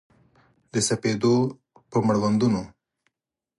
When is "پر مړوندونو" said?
1.89-2.61